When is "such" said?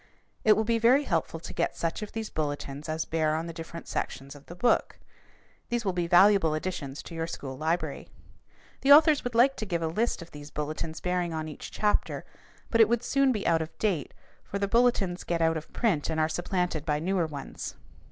1.77-2.01